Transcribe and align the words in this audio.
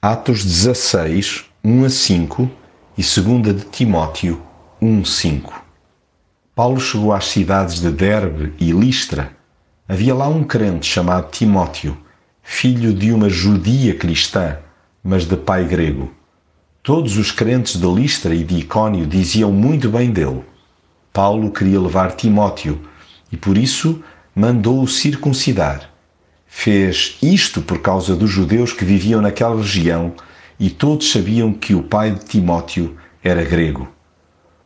Atos 0.00 0.44
16, 0.44 1.46
1 1.64 1.84
a 1.84 1.88
5 1.88 2.50
e 2.98 3.02
2 3.02 3.56
de 3.56 3.64
Timóteo 3.64 4.42
1, 4.80 5.04
5. 5.06 5.64
Paulo 6.54 6.78
chegou 6.78 7.14
às 7.14 7.24
cidades 7.24 7.80
de 7.80 7.90
Derbe 7.90 8.52
e 8.60 8.72
Listra. 8.72 9.34
Havia 9.88 10.14
lá 10.14 10.28
um 10.28 10.44
crente 10.44 10.86
chamado 10.86 11.30
Timóteo, 11.30 11.96
filho 12.42 12.92
de 12.92 13.10
uma 13.10 13.30
judia 13.30 13.96
cristã, 13.96 14.58
mas 15.02 15.24
de 15.24 15.34
pai 15.34 15.64
grego. 15.64 16.12
Todos 16.82 17.16
os 17.16 17.32
crentes 17.32 17.80
de 17.80 17.86
Listra 17.86 18.34
e 18.34 18.44
de 18.44 18.58
Icônio 18.58 19.06
diziam 19.06 19.50
muito 19.50 19.88
bem 19.88 20.10
dele. 20.10 20.44
Paulo 21.10 21.50
queria 21.50 21.80
levar 21.80 22.12
Timóteo 22.12 22.86
e 23.32 23.36
por 23.36 23.56
isso 23.56 24.04
mandou-o 24.34 24.86
circuncidar. 24.86 25.95
Fez 26.58 27.18
isto 27.22 27.60
por 27.60 27.80
causa 27.80 28.16
dos 28.16 28.30
judeus 28.30 28.72
que 28.72 28.82
viviam 28.82 29.20
naquela 29.20 29.54
região 29.56 30.14
e 30.58 30.70
todos 30.70 31.12
sabiam 31.12 31.52
que 31.52 31.74
o 31.74 31.82
pai 31.82 32.12
de 32.12 32.24
Timóteo 32.24 32.96
era 33.22 33.44
grego. 33.44 33.86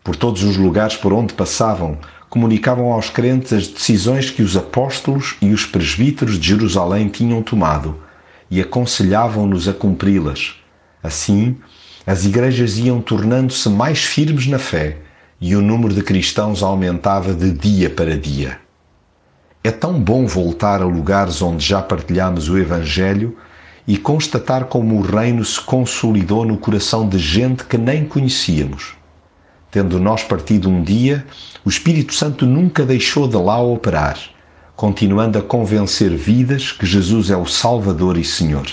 Por 0.03 0.15
todos 0.15 0.45
os 0.45 0.57
lugares 0.57 0.97
por 0.97 1.13
onde 1.13 1.35
passavam, 1.35 1.99
comunicavam 2.31 2.93
aos 2.93 3.11
crentes 3.11 3.53
as 3.53 3.67
decisões 3.67 4.31
que 4.31 4.41
os 4.41 4.57
apóstolos 4.57 5.37
e 5.43 5.51
os 5.51 5.67
presbíteros 5.67 6.39
de 6.39 6.49
Jerusalém 6.49 7.09
tinham 7.09 7.43
tomado 7.43 8.01
e 8.49 8.61
aconselhavam-nos 8.61 9.67
a 9.67 9.75
cumpri-las. 9.75 10.55
Assim, 11.03 11.59
as 12.07 12.25
igrejas 12.25 12.79
iam 12.79 13.03
tornando-se 13.03 13.69
mais 13.69 13.99
firmes 13.99 14.47
na 14.47 14.61
fé 14.61 14.99
e 15.41 15.57
o 15.57 15.61
número 15.61 15.93
de 15.93 16.03
cristãos 16.03 16.63
aumentava 16.63 17.35
de 17.35 17.51
dia 17.51 17.91
para 17.91 18.17
dia. 18.17 18.70
É 19.63 19.71
tão 19.71 20.01
bom 20.01 20.27
voltar 20.27 20.81
a 20.81 20.87
lugares 20.87 21.43
onde 21.43 21.67
já 21.67 21.83
partilhamos 21.83 22.49
o 22.49 22.57
Evangelho 22.57 23.37
e 23.87 23.99
constatar 23.99 24.65
como 24.65 24.97
o 24.97 25.03
Reino 25.03 25.45
se 25.45 25.61
consolidou 25.61 26.47
no 26.47 26.57
coração 26.57 27.07
de 27.07 27.19
gente 27.19 27.65
que 27.65 27.77
nem 27.77 28.07
conhecíamos. 28.07 28.95
Tendo 29.71 30.01
nós 30.01 30.23
partido 30.23 30.71
um 30.71 30.83
dia, 30.83 31.27
o 31.63 31.69
Espírito 31.69 32.15
Santo 32.15 32.47
nunca 32.47 32.87
deixou 32.87 33.29
de 33.29 33.37
lá 33.37 33.61
operar, 33.61 34.19
continuando 34.75 35.39
a 35.39 35.43
convencer 35.43 36.11
vidas 36.17 36.73
que 36.73 36.87
Jesus 36.87 37.29
é 37.31 37.37
o 37.37 37.45
Salvador 37.45 38.17
e 38.17 38.25
Senhor. 38.25 38.67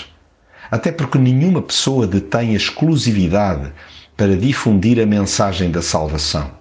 Até 0.70 0.90
porque 0.90 1.18
nenhuma 1.18 1.60
pessoa 1.60 2.06
detém 2.06 2.54
a 2.54 2.56
exclusividade 2.56 3.72
para 4.16 4.34
difundir 4.36 4.98
a 4.98 5.04
mensagem 5.04 5.70
da 5.70 5.82
salvação. 5.82 6.57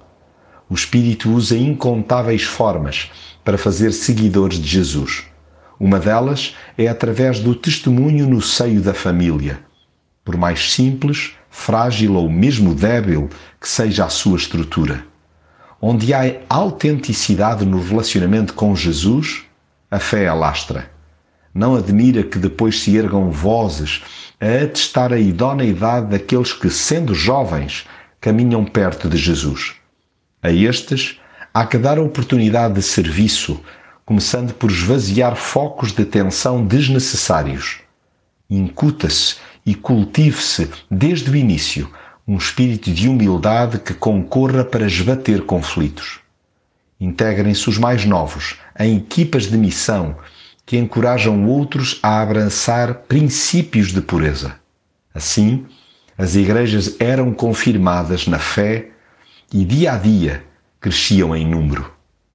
O 0.69 0.73
Espírito 0.73 1.31
usa 1.31 1.57
incontáveis 1.57 2.43
formas 2.43 3.09
para 3.43 3.57
fazer 3.57 3.93
seguidores 3.93 4.59
de 4.59 4.67
Jesus. 4.67 5.23
Uma 5.79 5.99
delas 5.99 6.55
é 6.77 6.87
através 6.87 7.39
do 7.39 7.55
testemunho 7.55 8.27
no 8.27 8.41
seio 8.41 8.81
da 8.81 8.93
família. 8.93 9.59
Por 10.25 10.35
mais 10.35 10.73
simples, 10.73 11.31
frágil 11.49 12.15
ou 12.15 12.29
mesmo 12.29 12.75
débil 12.75 13.29
que 13.61 13.69
seja 13.69 14.05
a 14.05 14.09
sua 14.09 14.37
estrutura. 14.37 15.05
Onde 15.79 16.13
há 16.13 16.23
autenticidade 16.49 17.65
no 17.65 17.81
relacionamento 17.81 18.53
com 18.53 18.75
Jesus, 18.75 19.43
a 19.89 19.99
fé 19.99 20.27
alastra. 20.27 20.91
Não 21.53 21.75
admira 21.75 22.23
que 22.23 22.37
depois 22.37 22.81
se 22.81 22.97
ergam 22.97 23.31
vozes 23.31 24.01
a 24.41 24.63
atestar 24.63 25.13
a 25.13 25.19
idoneidade 25.19 26.07
daqueles 26.07 26.51
que, 26.51 26.69
sendo 26.69 27.15
jovens, 27.15 27.85
caminham 28.19 28.65
perto 28.65 29.07
de 29.07 29.17
Jesus. 29.17 29.75
A 30.41 30.51
estes, 30.51 31.19
há 31.53 31.65
que 31.65 31.77
dar 31.77 31.97
a 31.97 32.01
oportunidade 32.01 32.75
de 32.75 32.83
serviço, 32.83 33.59
começando 34.05 34.53
por 34.53 34.69
esvaziar 34.69 35.35
focos 35.35 35.91
de 35.91 36.05
tensão 36.05 36.65
desnecessários. 36.65 37.79
Incuta-se 38.49 39.35
e 39.65 39.73
cultive-se 39.73 40.69
desde 40.89 41.29
o 41.29 41.35
início 41.35 41.91
um 42.27 42.37
espírito 42.37 42.91
de 42.91 43.09
humildade 43.09 43.79
que 43.79 43.93
concorra 43.93 44.63
para 44.63 44.85
esbater 44.85 45.41
conflitos. 45.41 46.19
Integrem-se 46.99 47.69
os 47.69 47.77
mais 47.77 48.05
novos 48.05 48.57
em 48.79 48.97
equipas 48.97 49.47
de 49.47 49.57
missão 49.57 50.17
que 50.65 50.77
encorajam 50.77 51.47
outros 51.47 51.99
a 52.03 52.21
abraçar 52.21 52.93
princípios 53.07 53.93
de 53.93 54.01
pureza. 54.01 54.55
Assim, 55.13 55.65
as 56.17 56.35
igrejas 56.35 56.95
eram 56.99 57.33
confirmadas 57.33 58.27
na 58.27 58.37
fé 58.37 58.91
e 59.53 59.63
dia 59.63 59.93
a 59.93 59.97
dia 59.97 60.43
cresciam 60.79 61.35
em 61.35 61.47
número. 61.47 61.96